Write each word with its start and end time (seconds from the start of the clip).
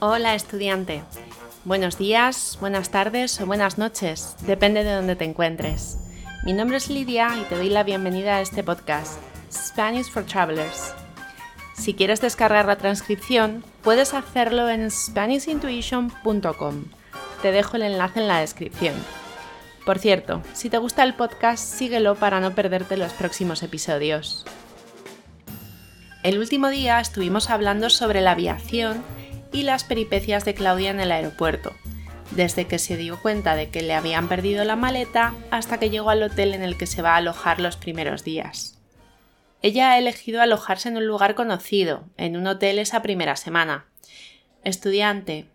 Hola 0.00 0.34
estudiante. 0.34 1.02
Buenos 1.64 1.96
días, 1.96 2.58
buenas 2.60 2.90
tardes 2.90 3.40
o 3.40 3.46
buenas 3.46 3.78
noches, 3.78 4.34
depende 4.40 4.82
de 4.82 4.94
donde 4.94 5.14
te 5.14 5.24
encuentres. 5.24 5.96
Mi 6.44 6.52
nombre 6.52 6.78
es 6.78 6.90
Lidia 6.90 7.36
y 7.40 7.44
te 7.44 7.56
doy 7.56 7.68
la 7.68 7.84
bienvenida 7.84 8.36
a 8.36 8.40
este 8.40 8.64
podcast, 8.64 9.20
Spanish 9.52 10.10
for 10.10 10.24
Travelers. 10.26 10.92
Si 11.74 11.94
quieres 11.94 12.20
descargar 12.20 12.66
la 12.66 12.78
transcripción, 12.78 13.64
puedes 13.82 14.12
hacerlo 14.12 14.68
en 14.68 14.90
SpanishIntuition.com. 14.90 16.84
Te 17.42 17.52
dejo 17.52 17.76
el 17.76 17.82
enlace 17.82 18.20
en 18.20 18.28
la 18.28 18.40
descripción. 18.40 18.94
Por 19.84 19.98
cierto, 19.98 20.42
si 20.52 20.70
te 20.70 20.78
gusta 20.78 21.02
el 21.02 21.14
podcast, 21.14 21.62
síguelo 21.62 22.14
para 22.14 22.40
no 22.40 22.54
perderte 22.54 22.96
los 22.96 23.12
próximos 23.12 23.62
episodios. 23.62 24.44
El 26.22 26.38
último 26.38 26.68
día 26.68 27.00
estuvimos 27.00 27.50
hablando 27.50 27.90
sobre 27.90 28.20
la 28.20 28.32
aviación 28.32 29.02
y 29.52 29.64
las 29.64 29.82
peripecias 29.82 30.44
de 30.44 30.54
Claudia 30.54 30.90
en 30.90 31.00
el 31.00 31.10
aeropuerto, 31.10 31.72
desde 32.30 32.68
que 32.68 32.78
se 32.78 32.96
dio 32.96 33.20
cuenta 33.20 33.56
de 33.56 33.70
que 33.70 33.82
le 33.82 33.94
habían 33.94 34.28
perdido 34.28 34.64
la 34.64 34.76
maleta 34.76 35.34
hasta 35.50 35.78
que 35.78 35.90
llegó 35.90 36.10
al 36.10 36.22
hotel 36.22 36.54
en 36.54 36.62
el 36.62 36.76
que 36.76 36.86
se 36.86 37.02
va 37.02 37.14
a 37.14 37.16
alojar 37.16 37.60
los 37.60 37.76
primeros 37.76 38.22
días. 38.22 38.78
Ella 39.62 39.90
ha 39.90 39.98
elegido 39.98 40.40
alojarse 40.40 40.88
en 40.88 40.96
un 40.96 41.06
lugar 41.06 41.34
conocido, 41.34 42.04
en 42.16 42.36
un 42.36 42.46
hotel 42.46 42.78
esa 42.78 43.02
primera 43.02 43.34
semana. 43.34 43.86
Estudiante, 44.62 45.46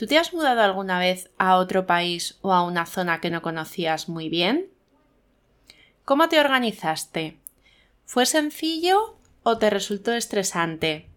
¿tú 0.00 0.06
te 0.06 0.16
has 0.16 0.32
mudado 0.32 0.62
alguna 0.62 0.98
vez 0.98 1.28
a 1.36 1.58
otro 1.58 1.84
país 1.84 2.38
o 2.40 2.54
a 2.54 2.62
una 2.62 2.86
zona 2.86 3.20
que 3.20 3.28
no 3.28 3.42
conocías 3.42 4.08
muy 4.08 4.30
bien? 4.30 4.70
¿Cómo 6.06 6.30
te 6.30 6.40
organizaste? 6.40 7.36
¿Fue 8.06 8.24
sencillo 8.24 9.18
o 9.42 9.58
te 9.58 9.68
resultó 9.68 10.14
estresante? 10.14 11.10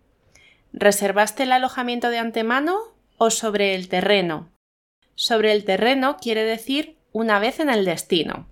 ¿Reservaste 0.73 1.43
el 1.43 1.53
alojamiento 1.53 2.09
de 2.09 2.17
antemano 2.17 2.77
o 3.17 3.29
sobre 3.29 3.73
el 3.73 3.87
terreno? 3.87 4.49
Sobre 5.15 5.53
el 5.53 5.63
terreno 5.63 6.17
quiere 6.19 6.43
decir 6.43 6.97
una 7.13 7.39
vez 7.39 7.61
en 7.61 7.69
el 7.69 7.85
destino. 7.85 8.47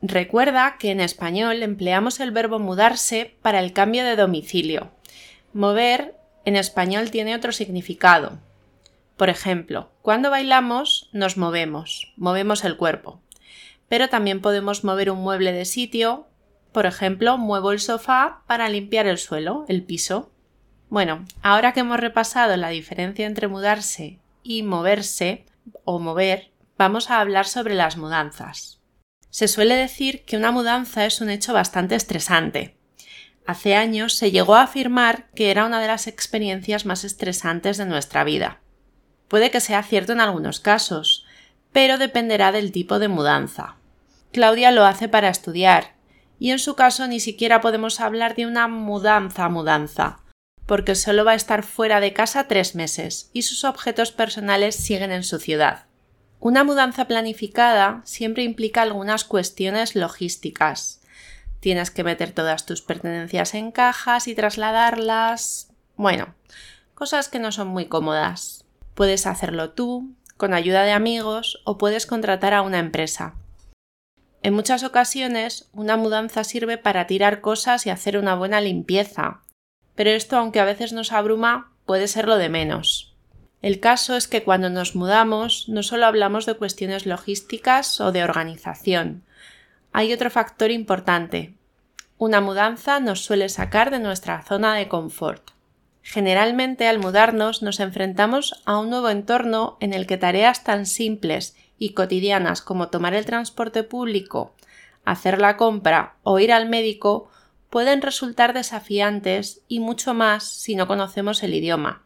Recuerda 0.00 0.76
que 0.78 0.92
en 0.92 1.00
español 1.00 1.64
empleamos 1.64 2.20
el 2.20 2.30
verbo 2.30 2.60
mudarse 2.60 3.34
para 3.42 3.58
el 3.58 3.72
cambio 3.72 4.04
de 4.04 4.14
domicilio. 4.14 4.92
Mover 5.52 6.14
en 6.44 6.54
español 6.54 7.10
tiene 7.10 7.34
otro 7.34 7.50
significado. 7.50 8.45
Por 9.16 9.30
ejemplo, 9.30 9.90
cuando 10.02 10.30
bailamos 10.30 11.08
nos 11.12 11.36
movemos, 11.36 12.12
movemos 12.16 12.64
el 12.64 12.76
cuerpo. 12.76 13.22
Pero 13.88 14.08
también 14.08 14.42
podemos 14.42 14.84
mover 14.84 15.10
un 15.10 15.18
mueble 15.20 15.52
de 15.52 15.64
sitio. 15.64 16.26
Por 16.72 16.86
ejemplo, 16.86 17.38
muevo 17.38 17.72
el 17.72 17.80
sofá 17.80 18.42
para 18.46 18.68
limpiar 18.68 19.06
el 19.06 19.18
suelo, 19.18 19.64
el 19.68 19.82
piso. 19.82 20.32
Bueno, 20.90 21.24
ahora 21.42 21.72
que 21.72 21.80
hemos 21.80 21.98
repasado 21.98 22.56
la 22.56 22.68
diferencia 22.68 23.26
entre 23.26 23.48
mudarse 23.48 24.20
y 24.42 24.62
moverse 24.62 25.46
o 25.84 25.98
mover, 25.98 26.50
vamos 26.76 27.10
a 27.10 27.20
hablar 27.20 27.46
sobre 27.46 27.74
las 27.74 27.96
mudanzas. 27.96 28.80
Se 29.30 29.48
suele 29.48 29.74
decir 29.74 30.24
que 30.24 30.36
una 30.36 30.52
mudanza 30.52 31.06
es 31.06 31.20
un 31.20 31.30
hecho 31.30 31.52
bastante 31.52 31.94
estresante. 31.94 32.76
Hace 33.46 33.76
años 33.76 34.14
se 34.14 34.30
llegó 34.30 34.56
a 34.56 34.62
afirmar 34.62 35.30
que 35.30 35.50
era 35.50 35.64
una 35.64 35.80
de 35.80 35.86
las 35.86 36.06
experiencias 36.06 36.84
más 36.84 37.04
estresantes 37.04 37.76
de 37.76 37.86
nuestra 37.86 38.24
vida. 38.24 38.60
Puede 39.28 39.50
que 39.50 39.60
sea 39.60 39.82
cierto 39.82 40.12
en 40.12 40.20
algunos 40.20 40.60
casos, 40.60 41.24
pero 41.72 41.98
dependerá 41.98 42.52
del 42.52 42.72
tipo 42.72 42.98
de 42.98 43.08
mudanza. 43.08 43.76
Claudia 44.32 44.70
lo 44.70 44.84
hace 44.84 45.08
para 45.08 45.28
estudiar, 45.28 45.94
y 46.38 46.50
en 46.50 46.58
su 46.58 46.74
caso 46.74 47.06
ni 47.06 47.20
siquiera 47.20 47.60
podemos 47.60 48.00
hablar 48.00 48.34
de 48.34 48.46
una 48.46 48.68
mudanza 48.68 49.48
mudanza, 49.48 50.20
porque 50.66 50.94
solo 50.94 51.24
va 51.24 51.32
a 51.32 51.36
estar 51.36 51.62
fuera 51.62 52.00
de 52.00 52.12
casa 52.12 52.48
tres 52.48 52.74
meses 52.74 53.30
y 53.32 53.42
sus 53.42 53.64
objetos 53.64 54.12
personales 54.12 54.76
siguen 54.76 55.12
en 55.12 55.22
su 55.22 55.38
ciudad. 55.38 55.86
Una 56.38 56.64
mudanza 56.64 57.06
planificada 57.06 58.02
siempre 58.04 58.42
implica 58.42 58.82
algunas 58.82 59.24
cuestiones 59.24 59.96
logísticas. 59.96 61.00
Tienes 61.60 61.90
que 61.90 62.04
meter 62.04 62.32
todas 62.32 62.66
tus 62.66 62.82
pertenencias 62.82 63.54
en 63.54 63.72
cajas 63.72 64.28
y 64.28 64.34
trasladarlas. 64.34 65.72
Bueno, 65.96 66.34
cosas 66.94 67.28
que 67.28 67.38
no 67.38 67.52
son 67.52 67.68
muy 67.68 67.86
cómodas. 67.86 68.65
Puedes 68.96 69.26
hacerlo 69.26 69.72
tú, 69.72 70.14
con 70.38 70.54
ayuda 70.54 70.84
de 70.84 70.92
amigos 70.92 71.60
o 71.64 71.76
puedes 71.76 72.06
contratar 72.06 72.54
a 72.54 72.62
una 72.62 72.78
empresa. 72.78 73.34
En 74.42 74.54
muchas 74.54 74.84
ocasiones, 74.84 75.68
una 75.74 75.98
mudanza 75.98 76.44
sirve 76.44 76.78
para 76.78 77.06
tirar 77.06 77.42
cosas 77.42 77.84
y 77.84 77.90
hacer 77.90 78.16
una 78.16 78.34
buena 78.34 78.62
limpieza, 78.62 79.42
pero 79.96 80.08
esto, 80.08 80.38
aunque 80.38 80.60
a 80.60 80.64
veces 80.64 80.94
nos 80.94 81.12
abruma, 81.12 81.72
puede 81.84 82.08
ser 82.08 82.26
lo 82.26 82.38
de 82.38 82.48
menos. 82.48 83.14
El 83.60 83.80
caso 83.80 84.16
es 84.16 84.28
que 84.28 84.44
cuando 84.44 84.70
nos 84.70 84.96
mudamos 84.96 85.68
no 85.68 85.82
solo 85.82 86.06
hablamos 86.06 86.46
de 86.46 86.54
cuestiones 86.54 87.04
logísticas 87.04 88.00
o 88.00 88.12
de 88.12 88.24
organización. 88.24 89.24
Hay 89.92 90.14
otro 90.14 90.30
factor 90.30 90.70
importante. 90.70 91.52
Una 92.16 92.40
mudanza 92.40 92.98
nos 92.98 93.22
suele 93.22 93.50
sacar 93.50 93.90
de 93.90 93.98
nuestra 93.98 94.42
zona 94.42 94.74
de 94.74 94.88
confort. 94.88 95.55
Generalmente 96.08 96.86
al 96.86 97.00
mudarnos 97.00 97.62
nos 97.62 97.80
enfrentamos 97.80 98.62
a 98.64 98.78
un 98.78 98.90
nuevo 98.90 99.10
entorno 99.10 99.76
en 99.80 99.92
el 99.92 100.06
que 100.06 100.16
tareas 100.16 100.62
tan 100.62 100.86
simples 100.86 101.56
y 101.80 101.94
cotidianas 101.94 102.62
como 102.62 102.90
tomar 102.90 103.12
el 103.12 103.26
transporte 103.26 103.82
público, 103.82 104.54
hacer 105.04 105.40
la 105.40 105.56
compra 105.56 106.14
o 106.22 106.38
ir 106.38 106.52
al 106.52 106.68
médico 106.68 107.28
pueden 107.70 108.02
resultar 108.02 108.54
desafiantes 108.54 109.62
y 109.66 109.80
mucho 109.80 110.14
más 110.14 110.44
si 110.44 110.76
no 110.76 110.86
conocemos 110.86 111.42
el 111.42 111.54
idioma. 111.54 112.04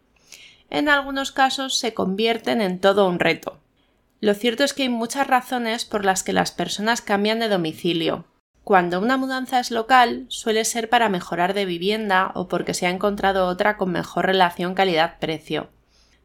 En 0.71 0.89
algunos 0.89 1.31
casos 1.31 1.77
se 1.79 1.93
convierten 1.93 2.63
en 2.63 2.81
todo 2.81 3.07
un 3.07 3.19
reto. 3.19 3.59
Lo 4.23 4.33
cierto 4.33 4.65
es 4.65 4.73
que 4.73 4.85
hay 4.85 4.89
muchas 4.89 5.27
razones 5.27 5.85
por 5.85 6.07
las 6.07 6.23
que 6.23 6.33
las 6.33 6.53
personas 6.53 7.03
cambian 7.03 7.39
de 7.39 7.51
domicilio. 7.51 8.25
Cuando 8.65 9.01
una 9.01 9.17
mudanza 9.17 9.59
es 9.59 9.71
local, 9.71 10.27
suele 10.29 10.65
ser 10.65 10.89
para 10.89 11.09
mejorar 11.09 11.55
de 11.55 11.65
vivienda 11.65 12.31
o 12.35 12.49
porque 12.49 12.75
se 12.75 12.87
ha 12.87 12.91
encontrado 12.91 13.47
otra 13.47 13.77
con 13.77 13.91
mejor 13.91 14.27
relación 14.27 14.75
calidad-precio. 14.75 15.71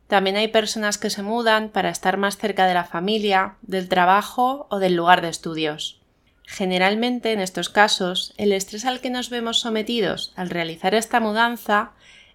También 0.07 0.35
hay 0.35 0.49
personas 0.49 0.97
que 0.97 1.09
se 1.09 1.23
mudan 1.23 1.69
para 1.69 1.89
estar 1.89 2.17
más 2.17 2.37
cerca 2.37 2.67
de 2.67 2.75
la 2.75 2.83
familia, 2.83 3.55
del 3.61 3.89
trabajo 3.89 4.67
o 4.69 4.79
del 4.79 4.95
lugar 4.95 5.21
de 5.21 5.29
estudios. 5.29 6.01
Generalmente, 6.45 7.33
en 7.33 7.39
estos 7.39 7.69
casos, 7.69 8.33
el 8.37 8.51
estrés 8.51 8.85
al 8.85 9.01
que 9.01 9.09
nos 9.09 9.31
vemos 9.31 9.59
sometidos 9.59 10.31
al 10.35 10.51
realizar 10.51 10.93
esta 10.93 11.19
mudanza 11.19 11.93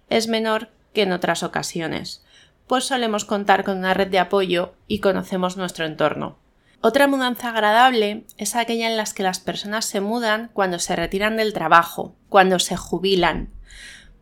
es 0.09 0.27
menor 0.27 0.69
que 0.93 1.03
en 1.03 1.13
otras 1.13 1.43
ocasiones, 1.43 2.21
pues 2.67 2.83
solemos 2.83 3.23
contar 3.23 3.63
con 3.63 3.77
una 3.77 3.93
red 3.93 4.09
de 4.09 4.19
apoyo 4.19 4.73
y 4.87 4.99
conocemos 4.99 5.55
nuestro 5.55 5.85
entorno. 5.85 6.40
Otra 6.81 7.07
mudanza 7.07 7.49
agradable 7.49 8.25
es 8.37 8.55
aquella 8.55 8.89
en 8.89 8.97
la 8.97 9.05
que 9.05 9.23
las 9.23 9.39
personas 9.39 9.85
se 9.85 10.01
mudan 10.01 10.49
cuando 10.53 10.79
se 10.79 10.95
retiran 10.95 11.37
del 11.37 11.53
trabajo, 11.53 12.15
cuando 12.27 12.59
se 12.59 12.75
jubilan. 12.75 13.53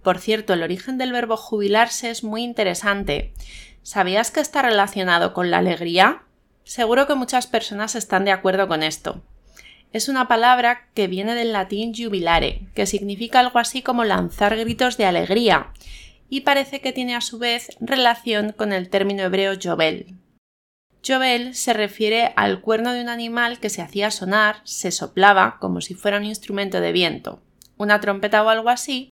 Por 0.04 0.20
cierto, 0.20 0.54
el 0.54 0.64
origen 0.64 0.98
del 0.98 1.12
verbo 1.12 1.38
jubilarse 1.38 2.10
es 2.10 2.24
muy 2.24 2.44
interesante. 2.44 3.34
¿Sabías 3.82 4.32
que 4.32 4.42
está 4.42 4.62
relacionado 4.62 5.34
con 5.34 5.52
la 5.52 5.60
alegría? 5.60 6.24
Seguro 6.64 7.08
que 7.08 7.16
muchas 7.16 7.48
personas 7.48 7.96
están 7.96 8.26
de 8.26 8.32
acuerdo 8.32 8.68
con 8.68 8.84
esto 8.84 9.24
es 9.92 10.08
una 10.08 10.28
palabra 10.28 10.88
que 10.94 11.08
viene 11.08 11.34
del 11.34 11.52
latín 11.52 11.94
jubilare, 11.96 12.68
que 12.76 12.86
significa 12.86 13.40
algo 13.40 13.60
así 13.60 13.82
como 13.82 14.04
lanzar 14.04 14.56
gritos 14.56 14.98
de 14.98 15.06
alegría, 15.06 15.72
y 16.30 16.42
parece 16.42 16.80
que 16.80 16.94
tiene 16.94 17.16
a 17.16 17.22
su 17.22 17.40
vez 17.40 17.70
relación 17.80 18.52
con 18.52 18.72
el 18.72 18.90
término 18.90 19.24
hebreo 19.24 19.54
Jobel. 19.62 20.19
Jobel 21.10 21.56
se 21.56 21.74
refiere 21.74 22.34
al 22.36 22.62
cuerno 22.62 22.94
de 22.94 23.02
un 23.02 23.10
animal 23.10 23.60
que 23.60 23.70
se 23.70 23.82
hacía 23.82 24.12
sonar, 24.12 24.58
se 24.64 24.92
soplaba 24.92 25.58
como 25.60 25.82
si 25.82 25.96
fuera 25.96 26.18
un 26.18 26.26
instrumento 26.26 26.80
de 26.82 26.92
viento, 26.92 27.42
una 27.78 28.00
trompeta 28.00 28.44
o 28.44 28.50
algo 28.50 28.70
así, 28.70 29.10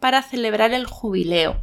para 0.00 0.22
celebrar 0.22 0.72
el 0.72 0.86
jubileo, 0.86 1.62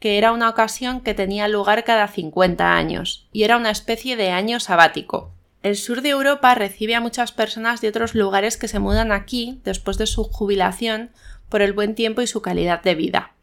que 0.00 0.16
era 0.16 0.32
una 0.32 0.48
ocasión 0.48 1.02
que 1.02 1.12
tenía 1.12 1.48
lugar 1.48 1.84
cada 1.84 2.08
50 2.08 2.74
años, 2.74 3.28
y 3.32 3.42
era 3.42 3.58
una 3.58 3.70
especie 3.70 4.16
de 4.16 4.30
año 4.30 4.58
sabático, 4.58 5.34
el 5.64 5.76
sur 5.76 6.02
de 6.02 6.10
Europa 6.10 6.54
recibe 6.54 6.94
a 6.94 7.00
muchas 7.00 7.32
personas 7.32 7.80
de 7.80 7.88
otros 7.88 8.14
lugares 8.14 8.58
que 8.58 8.68
se 8.68 8.80
mudan 8.80 9.12
aquí 9.12 9.62
después 9.64 9.96
de 9.96 10.06
su 10.06 10.24
jubilación 10.24 11.10
por 11.48 11.62
el 11.62 11.72
buen 11.72 11.94
tiempo 11.94 12.20
y 12.20 12.26
su 12.26 12.42
calidad 12.42 12.82
de 12.82 12.94
vida. 12.94 13.33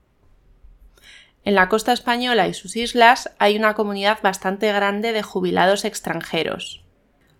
En 1.44 1.56
la 1.56 1.70
costa 1.70 1.92
española 1.92 2.48
y 2.48 2.54
sus 2.54 2.76
islas 2.76 3.32
hay 3.40 3.56
una 3.58 3.74
comunidad 3.74 4.20
bastante 4.22 4.72
grande 4.72 5.12
de 5.12 5.24
jubilados 5.24 5.86
extranjeros. 5.86 6.84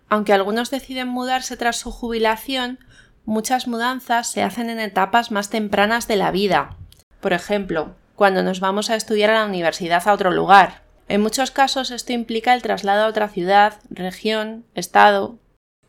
Aunque 0.08 0.32
algunos 0.32 0.70
deciden 0.70 1.08
mudarse 1.08 1.56
tras 1.56 1.76
su 1.76 1.92
jubilación, 1.92 2.80
muchas 3.24 3.68
mudanzas 3.68 4.28
se 4.28 4.42
hacen 4.42 4.70
en 4.70 4.80
etapas 4.80 5.30
más 5.30 5.50
tempranas 5.50 6.08
de 6.08 6.16
la 6.16 6.32
vida. 6.32 6.76
Por 7.20 7.32
ejemplo, 7.32 7.94
cuando 8.16 8.42
nos 8.42 8.60
vamos 8.60 8.90
a 8.90 8.96
estudiar 8.96 9.30
a 9.30 9.40
la 9.40 9.46
universidad 9.46 10.06
a 10.06 10.12
otro 10.12 10.32
lugar, 10.32 10.82
en 11.08 11.20
muchos 11.20 11.50
casos 11.50 11.90
esto 11.90 12.12
implica 12.12 12.54
el 12.54 12.62
traslado 12.62 13.04
a 13.04 13.08
otra 13.08 13.28
ciudad, 13.28 13.74
región, 13.90 14.64
estado. 14.74 15.38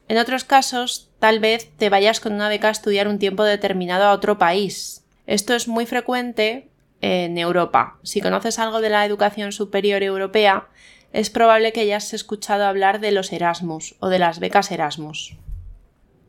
En 0.08 0.18
otros 0.18 0.44
casos, 0.44 1.10
tal 1.20 1.40
vez 1.40 1.72
te 1.78 1.90
vayas 1.90 2.20
con 2.20 2.34
una 2.34 2.50
beca 2.50 2.68
a 2.68 2.72
estudiar 2.72 3.08
un 3.08 3.20
tiempo 3.20 3.44
determinado 3.44 4.06
a 4.06 4.12
otro 4.12 4.38
país. 4.38 5.04
Esto 5.26 5.56
es 5.56 5.68
muy 5.68 5.86
frecuente 5.86 6.70
en 7.04 7.38
Europa. 7.38 7.98
Si 8.02 8.22
conoces 8.22 8.60
algo 8.60 8.80
de 8.80 8.90
la 8.90 9.06
educación 9.06 9.52
superior 9.52 10.02
europea, 10.04 10.70
es 11.12 11.30
probable 11.30 11.74
que 11.74 11.82
hayas 11.82 12.14
escuchado 12.14 12.66
hablar 12.66 13.02
de 13.02 13.12
los 13.12 13.34
Erasmus 13.34 13.96
o 14.00 14.08
de 14.08 14.20
las 14.20 14.40
becas 14.40 14.72
Erasmus. 14.72 15.36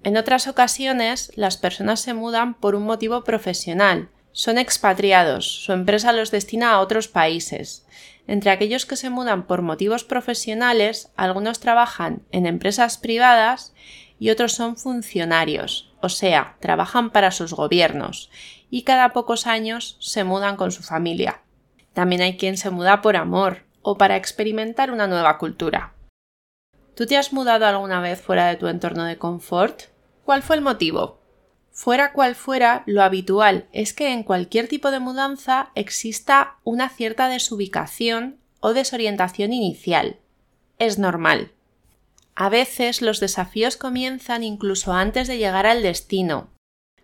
En 0.03 0.17
otras 0.17 0.49
ocasiones, 0.49 1.31
las 1.37 1.57
personas 1.57 2.01
se 2.01 2.13
mudan 2.13 2.55
por 2.55 2.75
un 2.75 2.83
motivo 2.83 3.23
profesional. 3.23 4.09
Son 4.33 4.59
expatriados, 4.59 5.47
su 5.47 5.73
empresa 5.73 6.13
los 6.13 6.33
destina 6.33 6.73
a 6.73 6.81
otros 6.81 7.07
países. 7.07 7.87
Entre 8.27 8.51
aquellos 8.51 8.85
que 8.85 8.97
se 8.97 9.11
mudan 9.11 9.47
por 9.47 9.63
motivos 9.63 10.03
profesionales, 10.03 11.13
algunos 11.15 11.61
trabajan 11.61 12.23
en 12.33 12.47
empresas 12.47 12.99
privadas 12.99 13.75
y 14.19 14.31
otros 14.31 14.53
son 14.53 14.77
funcionarios, 14.77 15.93
o 16.01 16.09
sea, 16.09 16.57
trabajan 16.61 17.11
para 17.11 17.31
sus 17.31 17.53
gobiernos 17.53 18.31
y 18.71 18.83
cada 18.83 19.13
pocos 19.13 19.47
años 19.47 19.97
se 20.01 20.25
mudan 20.25 20.57
con 20.57 20.73
su 20.73 20.83
familia. 20.83 21.43
También 21.93 22.23
hay 22.23 22.37
quien 22.37 22.57
se 22.57 22.71
muda 22.71 23.03
por 23.03 23.17
amor 23.17 23.65
o 23.83 23.97
para 23.97 24.17
experimentar 24.17 24.91
una 24.91 25.07
nueva 25.07 25.39
cultura. 25.39 25.95
¿Tú 26.95 27.07
te 27.07 27.17
has 27.17 27.33
mudado 27.33 27.67
alguna 27.67 28.01
vez 28.01 28.21
fuera 28.21 28.49
de 28.49 28.57
tu 28.57 28.69
entorno 28.69 29.05
de 29.05 29.19
confort? 29.19 29.83
¿Cuál 30.25 30.43
fue 30.43 30.57
el 30.57 30.63
motivo? 30.63 31.21
Fuera 31.71 32.13
cual 32.13 32.37
fuera, 32.37 32.85
lo 32.87 33.03
habitual 33.03 33.67
es 33.73 33.93
que 33.93 34.13
en 34.13 34.23
cualquier 34.23 34.69
tipo 34.69 34.93
de 34.93 35.01
mudanza 35.01 35.71
exista 35.75 36.59
una 36.63 36.89
cierta 36.89 37.29
desubicación 37.29 38.39
o 38.61 38.75
desorientación 38.75 39.53
inicial. 39.53 40.21
Es 40.79 40.99
normal. 40.99 41.51
A 42.35 42.49
veces 42.49 43.01
los 43.01 43.21
desafíos 43.21 43.77
comienzan 43.77 44.43
incluso 44.43 44.93
antes 44.93 45.29
de 45.29 45.39
llegar 45.39 45.67
al 45.67 45.83
destino. 45.83 46.51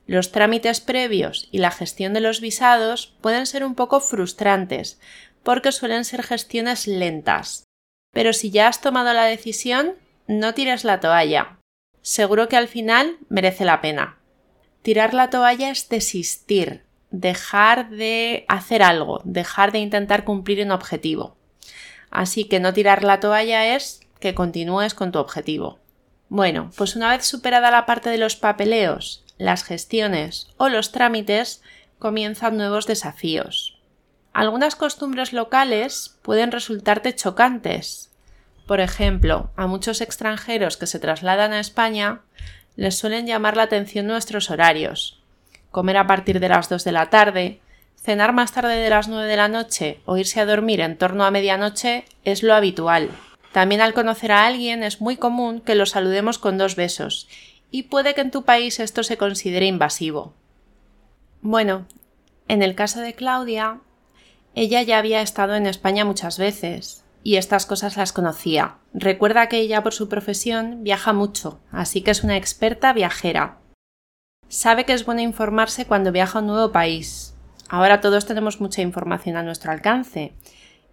Los 0.06 0.32
trámites 0.32 0.80
previos 0.80 1.48
y 1.52 1.58
la 1.58 1.70
gestión 1.70 2.12
de 2.14 2.20
los 2.20 2.40
visados 2.40 3.14
pueden 3.20 3.46
ser 3.46 3.64
un 3.64 3.76
poco 3.76 4.00
frustrantes, 4.00 4.98
porque 5.44 5.70
suelen 5.70 6.04
ser 6.04 6.24
gestiones 6.24 6.88
lentas. 6.88 7.64
Pero 8.12 8.32
si 8.32 8.50
ya 8.50 8.66
has 8.66 8.80
tomado 8.80 9.12
la 9.12 9.24
decisión, 9.24 9.94
no 10.26 10.52
tires 10.52 10.84
la 10.84 10.98
toalla. 10.98 11.58
Seguro 12.02 12.48
que 12.48 12.56
al 12.56 12.66
final 12.66 13.18
merece 13.28 13.64
la 13.64 13.80
pena. 13.80 14.18
Tirar 14.82 15.14
la 15.14 15.30
toalla 15.30 15.70
es 15.70 15.88
desistir, 15.88 16.82
dejar 17.10 17.90
de 17.90 18.44
hacer 18.48 18.82
algo, 18.82 19.20
dejar 19.24 19.70
de 19.70 19.78
intentar 19.78 20.24
cumplir 20.24 20.64
un 20.64 20.72
objetivo. 20.72 21.36
Así 22.10 22.46
que 22.46 22.58
no 22.58 22.72
tirar 22.72 23.04
la 23.04 23.20
toalla 23.20 23.76
es 23.76 24.00
que 24.20 24.34
continúes 24.34 24.94
con 24.94 25.12
tu 25.12 25.18
objetivo. 25.18 25.78
Bueno, 26.28 26.70
pues 26.76 26.94
una 26.94 27.10
vez 27.10 27.26
superada 27.26 27.70
la 27.70 27.86
parte 27.86 28.08
de 28.08 28.18
los 28.18 28.36
papeleos, 28.36 29.24
las 29.38 29.64
gestiones 29.64 30.48
o 30.58 30.68
los 30.68 30.92
trámites, 30.92 31.62
comienzan 31.98 32.56
nuevos 32.56 32.86
desafíos. 32.86 33.78
Algunas 34.32 34.76
costumbres 34.76 35.32
locales 35.32 36.18
pueden 36.22 36.52
resultarte 36.52 37.14
chocantes. 37.16 38.10
Por 38.66 38.80
ejemplo, 38.80 39.50
a 39.56 39.66
muchos 39.66 40.00
extranjeros 40.00 40.76
que 40.76 40.86
se 40.86 41.00
trasladan 41.00 41.52
a 41.52 41.60
España 41.60 42.20
les 42.76 42.96
suelen 42.96 43.26
llamar 43.26 43.56
la 43.56 43.64
atención 43.64 44.06
nuestros 44.06 44.50
horarios. 44.50 45.20
Comer 45.72 45.96
a 45.96 46.06
partir 46.06 46.38
de 46.38 46.48
las 46.48 46.68
2 46.68 46.84
de 46.84 46.92
la 46.92 47.10
tarde, 47.10 47.60
cenar 47.96 48.32
más 48.32 48.52
tarde 48.52 48.76
de 48.76 48.90
las 48.90 49.08
9 49.08 49.26
de 49.28 49.36
la 49.36 49.48
noche 49.48 50.00
o 50.04 50.16
irse 50.16 50.40
a 50.40 50.46
dormir 50.46 50.80
en 50.80 50.96
torno 50.96 51.24
a 51.24 51.30
medianoche 51.30 52.04
es 52.24 52.42
lo 52.42 52.54
habitual. 52.54 53.10
También 53.52 53.80
al 53.80 53.94
conocer 53.94 54.32
a 54.32 54.46
alguien 54.46 54.82
es 54.82 55.00
muy 55.00 55.16
común 55.16 55.60
que 55.60 55.74
lo 55.74 55.86
saludemos 55.86 56.38
con 56.38 56.58
dos 56.58 56.76
besos, 56.76 57.28
y 57.70 57.84
puede 57.84 58.14
que 58.14 58.20
en 58.20 58.30
tu 58.30 58.44
país 58.44 58.80
esto 58.80 59.02
se 59.02 59.16
considere 59.16 59.66
invasivo. 59.66 60.34
Bueno, 61.42 61.86
en 62.48 62.62
el 62.62 62.74
caso 62.74 63.00
de 63.00 63.14
Claudia, 63.14 63.80
ella 64.54 64.82
ya 64.82 64.98
había 64.98 65.22
estado 65.22 65.54
en 65.54 65.66
España 65.66 66.04
muchas 66.04 66.38
veces, 66.38 67.04
y 67.22 67.36
estas 67.36 67.66
cosas 67.66 67.96
las 67.96 68.12
conocía. 68.12 68.76
Recuerda 68.92 69.48
que 69.48 69.58
ella 69.58 69.82
por 69.82 69.94
su 69.94 70.08
profesión 70.08 70.82
viaja 70.82 71.12
mucho, 71.12 71.60
así 71.70 72.02
que 72.02 72.10
es 72.10 72.24
una 72.24 72.36
experta 72.36 72.92
viajera. 72.92 73.58
Sabe 74.48 74.84
que 74.84 74.92
es 74.92 75.04
bueno 75.04 75.20
informarse 75.20 75.86
cuando 75.86 76.12
viaja 76.12 76.38
a 76.38 76.42
un 76.42 76.48
nuevo 76.48 76.72
país. 76.72 77.34
Ahora 77.68 78.00
todos 78.00 78.26
tenemos 78.26 78.60
mucha 78.60 78.82
información 78.82 79.36
a 79.36 79.44
nuestro 79.44 79.70
alcance. 79.70 80.32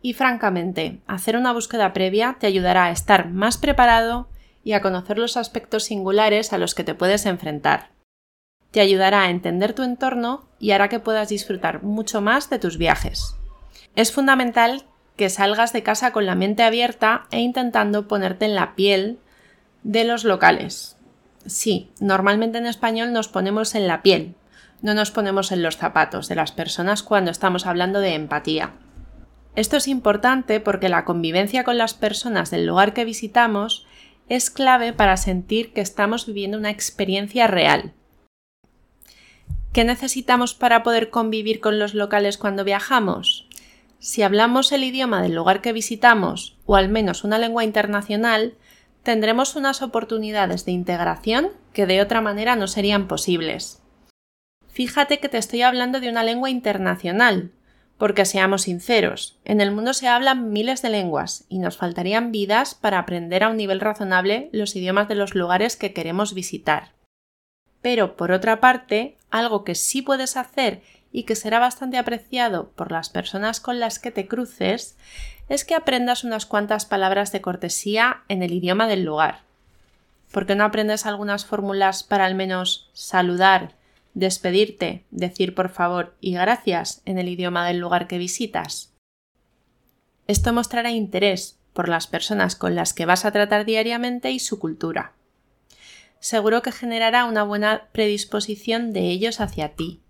Y 0.02 0.14
francamente, 0.14 1.00
hacer 1.08 1.38
una 1.38 1.54
búsqueda 1.54 1.94
previa 1.94 2.38
te 2.40 2.48
ayudará 2.48 2.86
a 2.86 2.92
estar 2.92 3.30
más 3.30 3.58
preparado 3.58 4.28
y 4.64 4.74
a 4.74 4.82
conocer 4.82 5.18
los 5.18 5.38
aspectos 5.38 5.86
singulares 5.86 6.54
a 6.54 6.58
los 6.58 6.76
que 6.76 6.84
te 6.84 6.94
puedes 6.94 7.26
enfrentar. 7.26 7.90
Te 8.72 8.82
ayudará 8.82 9.24
a 9.24 9.30
entender 9.30 9.74
tu 9.74 9.84
entorno 9.84 10.46
y 10.60 10.72
hará 10.72 10.90
que 10.90 11.00
puedas 11.00 11.30
disfrutar 11.30 11.84
mucho 11.84 12.22
más 12.22 12.50
de 12.50 12.60
tus 12.60 12.78
viajes. 12.78 13.36
Es 13.96 14.12
fundamental 14.12 14.84
que 15.16 15.30
salgas 15.30 15.74
de 15.74 15.84
casa 15.84 16.12
con 16.12 16.26
la 16.26 16.36
mente 16.36 16.64
abierta 16.64 17.26
e 17.32 17.40
intentando 17.40 18.08
ponerte 18.08 18.46
en 18.46 18.56
la 18.56 18.76
piel 18.76 19.20
de 19.84 20.04
los 20.04 20.24
locales. 20.24 20.98
Sí, 21.46 21.90
normalmente 22.00 22.58
en 22.58 22.68
español 22.68 23.14
nos 23.14 23.30
ponemos 23.30 23.74
en 23.74 23.88
la 23.88 24.02
piel, 24.02 24.36
no 24.82 24.94
nos 24.94 25.12
ponemos 25.12 25.52
en 25.52 25.64
los 25.64 25.78
zapatos 25.78 26.28
de 26.28 26.36
las 26.36 26.52
personas 26.52 27.04
cuando 27.04 27.32
estamos 27.32 27.66
hablando 27.66 28.00
de 28.00 28.14
empatía. 28.14 28.74
Esto 29.58 29.76
es 29.76 29.88
importante 29.88 30.60
porque 30.60 30.88
la 30.88 31.04
convivencia 31.04 31.64
con 31.64 31.80
las 31.80 31.96
personas 31.96 32.52
del 32.52 32.68
lugar 32.68 32.94
que 32.94 33.06
visitamos 33.06 33.88
es 34.30 34.52
clave 34.52 34.94
para 34.94 35.18
sentir 35.18 35.74
que 35.74 35.82
estamos 35.82 36.28
viviendo 36.28 36.60
una 36.60 36.70
experiencia 36.70 37.48
real. 37.48 37.92
¿Qué 39.74 39.84
necesitamos 39.84 40.54
para 40.54 40.84
poder 40.84 41.10
convivir 41.10 41.60
con 41.60 41.80
los 41.80 41.96
locales 41.96 42.38
cuando 42.38 42.64
viajamos? 42.64 43.48
Si 43.98 44.22
hablamos 44.22 44.72
el 44.72 44.84
idioma 44.84 45.24
del 45.24 45.34
lugar 45.34 45.62
que 45.62 45.74
visitamos, 45.74 46.60
o 46.68 46.76
al 46.76 46.88
menos 46.88 47.24
una 47.24 47.40
lengua 47.40 47.64
internacional, 47.64 48.54
tendremos 49.02 49.56
unas 49.56 49.82
oportunidades 49.82 50.66
de 50.66 50.74
integración 50.74 51.50
que 51.74 51.88
de 51.88 52.00
otra 52.02 52.22
manera 52.22 52.56
no 52.56 52.68
serían 52.68 53.08
posibles. 53.08 53.82
Fíjate 54.68 55.20
que 55.20 55.30
te 55.30 55.40
estoy 55.40 55.64
hablando 55.64 56.00
de 56.00 56.10
una 56.10 56.22
lengua 56.22 56.52
internacional, 56.52 57.54
porque 57.98 58.26
seamos 58.26 58.64
sinceros, 58.64 59.38
en 59.44 59.60
el 59.60 59.72
mundo 59.72 59.94
se 59.94 60.08
hablan 60.08 60.52
miles 60.52 60.82
de 60.82 60.90
lenguas 60.90 61.46
y 61.50 61.60
nos 61.60 61.78
faltarían 61.78 62.32
vidas 62.32 62.76
para 62.76 63.00
aprender 63.00 63.44
a 63.44 63.50
un 63.50 63.58
nivel 63.58 63.80
razonable 63.80 64.50
los 64.52 64.76
idiomas 64.76 65.08
de 65.08 65.16
los 65.16 65.34
lugares 65.34 65.76
que 65.76 65.94
queremos 65.94 66.34
visitar. 66.34 66.92
Pero, 67.82 68.16
por 68.16 68.32
otra 68.32 68.60
parte, 68.60 69.18
algo 69.32 69.64
que 69.64 69.76
sí 69.76 70.02
puedes 70.02 70.38
hacer 70.38 70.82
y 71.12 71.24
que 71.24 71.36
será 71.36 71.60
bastante 71.60 71.98
apreciado 71.98 72.70
por 72.76 72.92
las 72.92 73.10
personas 73.10 73.60
con 73.60 73.80
las 73.80 73.98
que 73.98 74.12
te 74.12 74.28
cruces 74.28 74.98
es 75.50 75.64
que 75.64 75.76
aprendas 75.76 76.24
unas 76.24 76.46
cuantas 76.46 76.86
palabras 76.86 77.32
de 77.32 77.42
cortesía 77.42 78.24
en 78.28 78.44
el 78.44 78.54
idioma 78.54 78.88
del 78.88 79.04
lugar. 79.04 79.42
¿Por 80.32 80.46
qué 80.46 80.56
no 80.56 80.66
aprendes 80.66 81.06
algunas 81.06 81.46
fórmulas 81.46 82.04
para 82.04 82.26
al 82.26 82.36
menos 82.36 82.90
saludar, 82.94 83.77
despedirte, 84.20 85.06
decir 85.12 85.56
por 85.56 85.70
favor 85.70 86.16
y 86.22 86.34
gracias 86.34 87.02
en 87.06 87.18
el 87.18 87.30
idioma 87.30 87.68
del 87.68 87.78
lugar 87.78 88.08
que 88.08 88.18
visitas? 88.18 88.94
Esto 90.28 90.54
mostrará 90.54 90.92
interés 90.92 91.60
por 91.74 91.90
las 91.90 92.08
personas 92.08 92.56
con 92.56 92.76
las 92.76 92.94
que 92.94 93.06
vas 93.06 93.26
a 93.26 93.32
tratar 93.32 93.66
diariamente 93.66 94.32
y 94.32 94.40
su 94.40 94.60
cultura. 94.60 95.14
Seguro 96.20 96.62
que 96.62 96.72
generará 96.72 97.26
una 97.26 97.44
buena 97.44 97.90
predisposición 97.92 98.92
de 98.92 99.02
ellos 99.10 99.40
hacia 99.40 99.76
ti 99.76 100.02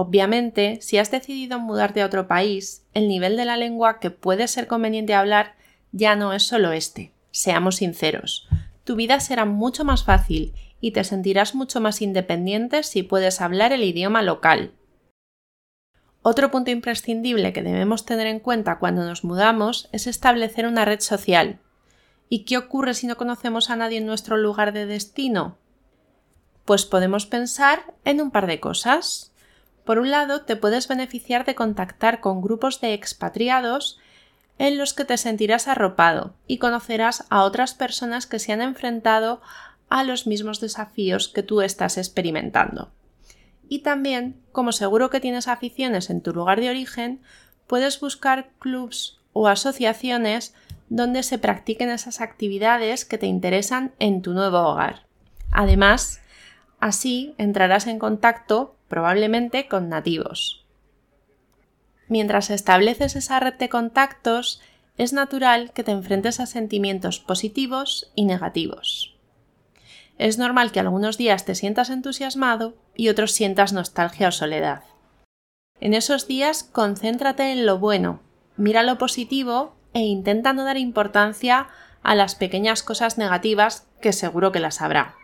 Obviamente, 0.00 0.78
si 0.80 0.96
has 0.96 1.10
decidido 1.10 1.58
mudarte 1.58 2.02
a 2.02 2.06
otro 2.06 2.28
país, 2.28 2.84
el 2.94 3.08
nivel 3.08 3.36
de 3.36 3.44
la 3.44 3.56
lengua 3.56 3.98
que 3.98 4.12
puede 4.12 4.46
ser 4.46 4.68
conveniente 4.68 5.12
hablar 5.12 5.56
ya 5.90 6.14
no 6.14 6.32
es 6.32 6.44
solo 6.44 6.70
este. 6.70 7.10
Seamos 7.32 7.78
sinceros, 7.78 8.46
tu 8.84 8.94
vida 8.94 9.18
será 9.18 9.44
mucho 9.44 9.84
más 9.84 10.04
fácil 10.04 10.54
y 10.80 10.92
te 10.92 11.04
sentirás 11.04 11.54
mucho 11.54 11.80
más 11.80 12.02
independiente 12.02 12.82
si 12.82 13.02
puedes 13.02 13.40
hablar 13.40 13.72
el 13.72 13.82
idioma 13.82 14.22
local. 14.22 14.72
Otro 16.22 16.50
punto 16.50 16.70
imprescindible 16.70 17.52
que 17.52 17.62
debemos 17.62 18.04
tener 18.04 18.26
en 18.26 18.40
cuenta 18.40 18.78
cuando 18.78 19.04
nos 19.04 19.24
mudamos 19.24 19.88
es 19.92 20.06
establecer 20.06 20.66
una 20.66 20.84
red 20.84 21.00
social. 21.00 21.60
¿Y 22.28 22.44
qué 22.44 22.58
ocurre 22.58 22.94
si 22.94 23.06
no 23.06 23.16
conocemos 23.16 23.70
a 23.70 23.76
nadie 23.76 23.98
en 23.98 24.06
nuestro 24.06 24.36
lugar 24.36 24.72
de 24.72 24.86
destino? 24.86 25.56
Pues 26.64 26.84
podemos 26.84 27.24
pensar 27.24 27.94
en 28.04 28.20
un 28.20 28.30
par 28.30 28.46
de 28.46 28.60
cosas. 28.60 29.32
Por 29.84 29.98
un 29.98 30.10
lado, 30.10 30.42
te 30.42 30.56
puedes 30.56 30.86
beneficiar 30.86 31.46
de 31.46 31.54
contactar 31.54 32.20
con 32.20 32.42
grupos 32.42 32.80
de 32.82 32.92
expatriados 32.92 33.98
en 34.58 34.76
los 34.76 34.92
que 34.92 35.04
te 35.06 35.16
sentirás 35.16 35.68
arropado 35.68 36.34
y 36.46 36.58
conocerás 36.58 37.24
a 37.30 37.44
otras 37.44 37.74
personas 37.74 38.26
que 38.26 38.38
se 38.38 38.52
han 38.52 38.60
enfrentado 38.60 39.40
a 39.88 40.04
los 40.04 40.26
mismos 40.26 40.60
desafíos 40.60 41.28
que 41.28 41.42
tú 41.42 41.60
estás 41.60 41.98
experimentando. 41.98 42.90
Y 43.68 43.80
también, 43.80 44.40
como 44.52 44.72
seguro 44.72 45.10
que 45.10 45.20
tienes 45.20 45.48
aficiones 45.48 46.10
en 46.10 46.22
tu 46.22 46.32
lugar 46.32 46.60
de 46.60 46.70
origen, 46.70 47.20
puedes 47.66 48.00
buscar 48.00 48.50
clubs 48.58 49.20
o 49.32 49.46
asociaciones 49.46 50.54
donde 50.88 51.22
se 51.22 51.38
practiquen 51.38 51.90
esas 51.90 52.20
actividades 52.20 53.04
que 53.04 53.18
te 53.18 53.26
interesan 53.26 53.92
en 53.98 54.22
tu 54.22 54.32
nuevo 54.32 54.58
hogar. 54.58 55.02
Además, 55.50 56.20
así 56.80 57.34
entrarás 57.38 57.86
en 57.86 57.98
contacto 57.98 58.74
probablemente 58.88 59.68
con 59.68 59.88
nativos. 59.88 60.64
Mientras 62.08 62.48
estableces 62.48 63.16
esa 63.16 63.38
red 63.38 63.54
de 63.54 63.68
contactos, 63.68 64.62
es 64.96 65.12
natural 65.12 65.72
que 65.72 65.84
te 65.84 65.92
enfrentes 65.92 66.40
a 66.40 66.46
sentimientos 66.46 67.20
positivos 67.20 68.10
y 68.14 68.24
negativos. 68.24 69.17
Es 70.18 70.36
normal 70.36 70.72
que 70.72 70.80
algunos 70.80 71.16
días 71.16 71.44
te 71.44 71.54
sientas 71.54 71.90
entusiasmado 71.90 72.74
y 72.96 73.08
otros 73.08 73.32
sientas 73.32 73.72
nostalgia 73.72 74.28
o 74.28 74.32
soledad. 74.32 74.82
En 75.80 75.94
esos 75.94 76.26
días 76.26 76.64
concéntrate 76.64 77.52
en 77.52 77.64
lo 77.64 77.78
bueno, 77.78 78.20
mira 78.56 78.82
lo 78.82 78.98
positivo 78.98 79.76
e 79.94 80.00
intenta 80.00 80.52
no 80.52 80.64
dar 80.64 80.76
importancia 80.76 81.68
a 82.02 82.16
las 82.16 82.34
pequeñas 82.34 82.82
cosas 82.82 83.16
negativas 83.16 83.86
que 84.00 84.12
seguro 84.12 84.50
que 84.50 84.60
las 84.60 84.82
habrá. 84.82 85.14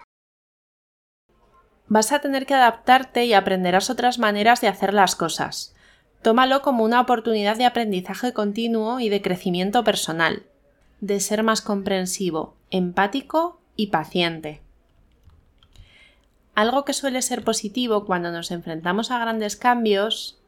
Vas 1.89 2.13
a 2.13 2.21
tener 2.21 2.47
que 2.47 2.55
adaptarte 2.55 3.25
y 3.25 3.35
aprenderás 3.35 3.91
otras 3.91 4.19
maneras 4.19 4.61
de 4.61 4.69
hacer 4.69 4.95
las 4.95 5.17
cosas. 5.17 5.75
Tómalo 6.23 6.63
como 6.63 6.85
una 6.85 7.01
oportunidad 7.01 7.57
de 7.57 7.67
aprendizaje 7.67 8.33
continuo 8.33 9.01
y 9.01 9.09
de 9.09 9.21
crecimiento 9.21 9.85
personal, 9.85 10.45
de 11.01 11.21
ser 11.21 11.43
más 11.43 11.61
comprensivo, 11.61 12.57
empático 12.71 13.61
y 13.77 13.89
paciente. 13.89 14.64
Algo 16.55 16.85
que 16.85 16.93
suele 16.93 17.23
ser 17.23 17.45
positivo 17.45 18.05
cuando 18.05 18.31
nos 18.31 18.51
enfrentamos 18.51 19.11
a 19.11 19.19
grandes 19.19 19.57
cambios 19.57 20.39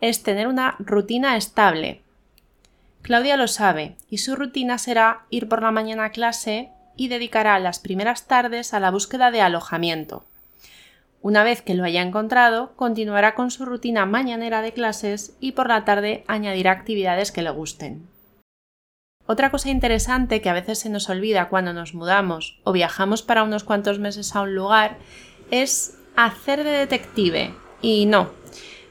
es 0.00 0.22
tener 0.22 0.48
una 0.48 0.76
rutina 0.78 1.36
estable, 1.36 2.02
Claudia 3.02 3.36
lo 3.36 3.48
sabe 3.48 3.96
y 4.10 4.18
su 4.18 4.36
rutina 4.36 4.78
será 4.78 5.22
ir 5.30 5.48
por 5.48 5.62
la 5.62 5.70
mañana 5.70 6.06
a 6.06 6.10
clase 6.10 6.70
y 6.96 7.08
dedicará 7.08 7.58
las 7.58 7.78
primeras 7.78 8.26
tardes 8.26 8.74
a 8.74 8.80
la 8.80 8.90
búsqueda 8.90 9.30
de 9.30 9.40
alojamiento. 9.40 10.24
Una 11.22 11.44
vez 11.44 11.62
que 11.62 11.74
lo 11.74 11.84
haya 11.84 12.02
encontrado, 12.02 12.72
continuará 12.76 13.34
con 13.34 13.50
su 13.50 13.64
rutina 13.64 14.06
mañanera 14.06 14.62
de 14.62 14.72
clases 14.72 15.34
y 15.40 15.52
por 15.52 15.68
la 15.68 15.84
tarde 15.84 16.24
añadirá 16.28 16.72
actividades 16.72 17.32
que 17.32 17.42
le 17.42 17.50
gusten. 17.50 18.06
Otra 19.26 19.50
cosa 19.50 19.70
interesante 19.70 20.40
que 20.40 20.50
a 20.50 20.54
veces 20.54 20.78
se 20.80 20.88
nos 20.88 21.08
olvida 21.08 21.48
cuando 21.48 21.72
nos 21.72 21.94
mudamos 21.94 22.58
o 22.64 22.72
viajamos 22.72 23.22
para 23.22 23.44
unos 23.44 23.64
cuantos 23.64 23.98
meses 23.98 24.34
a 24.34 24.42
un 24.42 24.54
lugar 24.54 24.98
es 25.50 25.96
hacer 26.16 26.64
de 26.64 26.70
detective. 26.70 27.54
Y 27.82 28.06
no, 28.06 28.30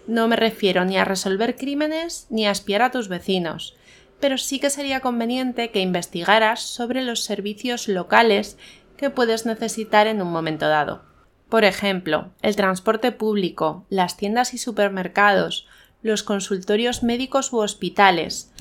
no 0.07 0.27
me 0.27 0.35
refiero 0.35 0.85
ni 0.85 0.97
a 0.97 1.05
resolver 1.05 1.55
crímenes 1.55 2.27
ni 2.29 2.47
a 2.47 2.51
espiar 2.51 2.81
a 2.81 2.91
tus 2.91 3.07
vecinos 3.07 3.75
pero 4.19 4.37
sí 4.37 4.59
que 4.59 4.69
sería 4.69 4.99
conveniente 4.99 5.71
que 5.71 5.79
investigaras 5.79 6.61
sobre 6.61 7.03
los 7.03 7.23
servicios 7.23 7.87
locales 7.87 8.57
que 8.97 9.09
puedes 9.09 9.45
necesitar 9.45 10.07
en 10.07 10.21
un 10.21 10.31
momento 10.31 10.67
dado. 10.67 11.03
Por 11.47 11.63
ejemplo, 11.63 12.29
el 12.41 12.55
transporte 12.55 13.11
público, 13.11 13.85
las 13.89 14.17
tiendas 14.17 14.53
y 14.53 14.57
supermercados, 14.57 15.67
los 16.01 16.23
consultorios 16.23 17.01
médicos 17.01 17.51
u 17.53 17.59
hospitales, 17.59 18.51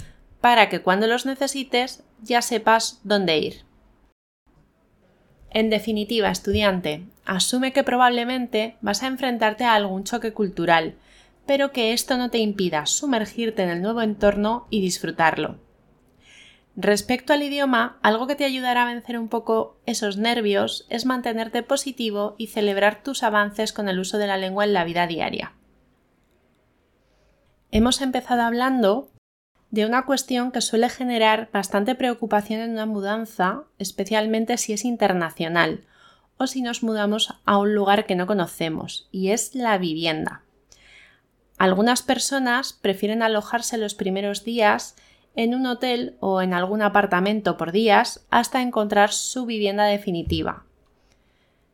para 0.40 0.68
que 0.68 0.80
cuando 0.80 1.06
los 1.06 1.26
necesites 1.26 2.04
ya 2.22 2.40
sepas 2.40 3.00
dónde 3.02 3.38
ir. 3.38 3.67
En 5.50 5.70
definitiva, 5.70 6.30
estudiante, 6.30 7.04
asume 7.24 7.72
que 7.72 7.84
probablemente 7.84 8.76
vas 8.80 9.02
a 9.02 9.06
enfrentarte 9.06 9.64
a 9.64 9.74
algún 9.74 10.04
choque 10.04 10.32
cultural, 10.32 10.94
pero 11.46 11.72
que 11.72 11.92
esto 11.92 12.18
no 12.18 12.30
te 12.30 12.38
impida 12.38 12.84
sumergirte 12.86 13.62
en 13.62 13.70
el 13.70 13.82
nuevo 13.82 14.02
entorno 14.02 14.66
y 14.70 14.82
disfrutarlo. 14.82 15.56
Respecto 16.76 17.32
al 17.32 17.42
idioma, 17.42 17.98
algo 18.02 18.26
que 18.28 18.36
te 18.36 18.44
ayudará 18.44 18.82
a 18.84 18.92
vencer 18.92 19.18
un 19.18 19.28
poco 19.28 19.78
esos 19.84 20.16
nervios 20.16 20.86
es 20.90 21.06
mantenerte 21.06 21.64
positivo 21.64 22.36
y 22.38 22.48
celebrar 22.48 23.02
tus 23.02 23.24
avances 23.24 23.72
con 23.72 23.88
el 23.88 23.98
uso 23.98 24.16
de 24.18 24.28
la 24.28 24.36
lengua 24.36 24.64
en 24.64 24.74
la 24.74 24.84
vida 24.84 25.08
diaria. 25.08 25.54
Hemos 27.72 28.00
empezado 28.00 28.42
hablando 28.42 29.10
de 29.70 29.84
una 29.84 30.04
cuestión 30.06 30.50
que 30.50 30.60
suele 30.60 30.88
generar 30.88 31.50
bastante 31.52 31.94
preocupación 31.94 32.60
en 32.60 32.70
una 32.70 32.86
mudanza, 32.86 33.64
especialmente 33.78 34.56
si 34.56 34.72
es 34.72 34.84
internacional 34.84 35.84
o 36.38 36.46
si 36.46 36.62
nos 36.62 36.82
mudamos 36.82 37.34
a 37.44 37.58
un 37.58 37.74
lugar 37.74 38.06
que 38.06 38.14
no 38.14 38.26
conocemos, 38.26 39.08
y 39.10 39.30
es 39.30 39.54
la 39.54 39.76
vivienda. 39.76 40.42
Algunas 41.58 42.02
personas 42.02 42.72
prefieren 42.72 43.22
alojarse 43.22 43.76
los 43.76 43.94
primeros 43.94 44.44
días 44.44 44.94
en 45.34 45.54
un 45.54 45.66
hotel 45.66 46.16
o 46.20 46.40
en 46.40 46.54
algún 46.54 46.82
apartamento 46.82 47.56
por 47.56 47.72
días 47.72 48.24
hasta 48.30 48.62
encontrar 48.62 49.12
su 49.12 49.44
vivienda 49.44 49.84
definitiva. 49.84 50.64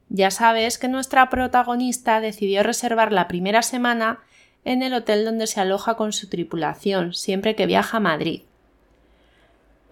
Ya 0.08 0.30
sabes 0.30 0.78
que 0.78 0.88
nuestra 0.88 1.28
protagonista 1.28 2.20
decidió 2.20 2.62
reservar 2.62 3.12
la 3.12 3.28
primera 3.28 3.62
semana 3.62 4.20
en 4.64 4.82
el 4.82 4.94
hotel 4.94 5.24
donde 5.24 5.46
se 5.46 5.60
aloja 5.60 5.96
con 5.96 6.12
su 6.12 6.28
tripulación 6.28 7.14
siempre 7.14 7.54
que 7.54 7.66
viaja 7.66 7.98
a 7.98 8.00
Madrid. 8.00 8.42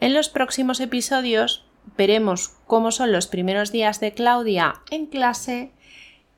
En 0.01 0.15
los 0.15 0.29
próximos 0.29 0.81
episodios 0.81 1.65
veremos 1.97 2.57
cómo 2.67 2.91
son 2.91 3.13
los 3.13 3.27
primeros 3.27 3.73
días 3.73 4.01
de 4.01 4.15
Claudia 4.15 4.81
en 4.91 5.07
clase 5.07 5.73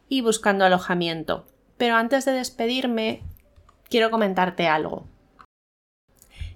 y 0.09 0.21
buscando 0.21 0.64
alojamiento. 0.64 1.47
Pero 1.76 1.97
antes 1.97 2.25
de 2.25 2.33
despedirme, 2.33 3.23
quiero 3.88 4.11
comentarte 4.11 4.67
algo. 4.67 5.07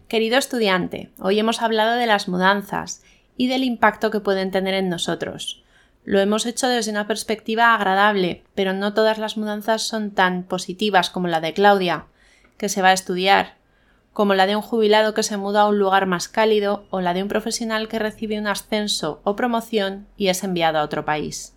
Querido 0.09 0.39
estudiante, 0.39 1.11
hoy 1.19 1.39
hemos 1.39 1.61
hablado 1.61 1.97
de 1.97 2.07
las 2.07 2.29
mudanzas 2.29 3.03
y 3.37 3.49
del 3.49 3.65
impacto 3.65 4.11
que 4.11 4.21
pueden 4.21 4.51
tener 4.51 4.75
en 4.75 4.89
nosotros. 4.89 5.65
Lo 6.09 6.21
hemos 6.21 6.47
hecho 6.47 6.69
desde 6.69 6.91
una 6.91 7.07
perspectiva 7.07 7.75
agradable, 7.75 8.43
pero 8.55 8.73
no 8.73 8.95
todas 8.95 9.19
las 9.19 9.37
mudanzas 9.37 9.83
son 9.83 10.11
tan 10.11 10.43
positivas 10.43 11.11
como 11.11 11.29
la 11.29 11.43
de 11.43 11.53
Claudia, 11.53 12.07
que 12.57 12.71
se 12.71 12.81
va 12.81 12.89
a 12.89 12.93
estudiar, 12.95 13.57
como 14.15 14.33
la 14.33 14.47
de 14.47 14.57
un 14.57 14.63
jubilado 14.63 15.13
que 15.13 15.23
se 15.23 15.37
muda 15.37 15.61
a 15.61 15.69
un 15.69 15.79
lugar 15.79 16.07
más 16.07 16.27
cálido 16.27 16.87
o 16.89 17.03
la 17.03 17.13
de 17.13 17.23
un 17.23 17.29
profesional 17.29 17.89
que 17.89 17.99
recibe 17.99 18.39
un 18.39 18.47
ascenso 18.47 19.21
o 19.23 19.37
promoción 19.37 20.07
y 20.17 20.29
es 20.29 20.43
enviado 20.45 20.79
a 20.79 20.83
otro 20.83 21.05
país. 21.05 21.53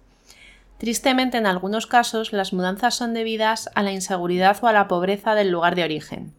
Tristemente, 0.79 1.37
en 1.37 1.45
algunos 1.45 1.87
casos, 1.87 2.33
las 2.33 2.51
mudanzas 2.51 2.93
son 2.93 3.13
debidas 3.13 3.69
a 3.73 3.83
la 3.83 3.93
inseguridad 3.93 4.57
o 4.61 4.67
a 4.67 4.73
la 4.73 4.89
pobreza 4.89 5.33
del 5.33 5.49
lugar 5.49 5.75
de 5.75 5.85
origen. 5.85 6.33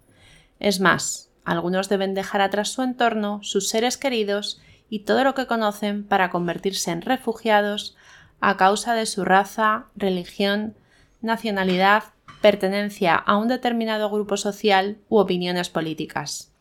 Es 0.60 0.80
más, 0.80 1.30
algunos 1.46 1.88
deben 1.88 2.12
dejar 2.12 2.42
atrás 2.42 2.68
su 2.68 2.82
entorno, 2.82 3.40
sus 3.42 3.70
seres 3.70 3.96
queridos 3.96 4.60
y 4.90 4.98
todo 4.98 5.24
lo 5.24 5.34
que 5.34 5.46
conocen 5.46 6.04
para 6.04 6.28
convertirse 6.28 6.90
en 6.90 7.00
refugiados 7.00 7.96
a 8.42 8.56
causa 8.56 8.94
de 8.94 9.06
su 9.06 9.24
raza, 9.24 9.86
religión, 9.96 10.74
nacionalidad, 11.22 12.04
pertenencia 12.40 13.14
a 13.14 13.36
un 13.36 13.48
determinado 13.48 14.10
grupo 14.10 14.36
social 14.36 14.98
u 15.08 15.18
opiniones 15.18 15.70
políticas. 15.70 16.52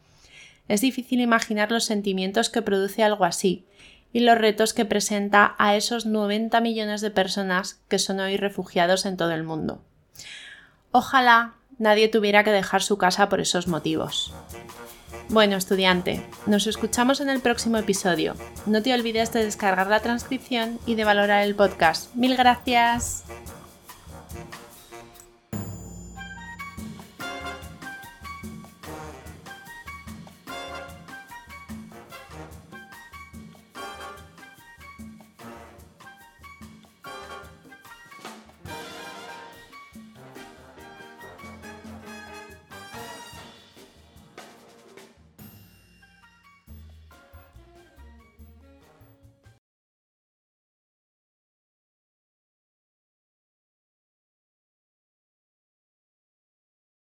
Es 0.67 0.81
difícil 0.81 1.19
imaginar 1.19 1.71
los 1.71 1.83
sentimientos 1.83 2.49
que 2.49 2.61
produce 2.61 3.03
algo 3.03 3.25
así, 3.25 3.65
y 4.13 4.19
los 4.19 4.37
retos 4.37 4.73
que 4.73 4.85
presenta 4.85 5.55
a 5.57 5.75
esos 5.75 6.05
90 6.05 6.59
millones 6.61 7.01
de 7.01 7.11
personas 7.11 7.81
que 7.87 7.99
son 7.99 8.19
hoy 8.19 8.37
refugiados 8.37 9.05
en 9.05 9.17
todo 9.17 9.31
el 9.31 9.43
mundo. 9.43 9.83
Ojalá 10.91 11.55
nadie 11.77 12.09
tuviera 12.09 12.43
que 12.43 12.51
dejar 12.51 12.83
su 12.83 12.97
casa 12.97 13.29
por 13.29 13.39
esos 13.39 13.67
motivos. 13.67 14.33
Bueno, 15.31 15.55
estudiante, 15.55 16.21
nos 16.45 16.67
escuchamos 16.67 17.21
en 17.21 17.29
el 17.29 17.39
próximo 17.39 17.77
episodio. 17.77 18.35
No 18.65 18.81
te 18.81 18.93
olvides 18.93 19.31
de 19.31 19.45
descargar 19.45 19.87
la 19.87 20.01
transcripción 20.01 20.77
y 20.85 20.95
de 20.95 21.05
valorar 21.05 21.43
el 21.43 21.55
podcast. 21.55 22.13
Mil 22.15 22.35
gracias. 22.35 23.23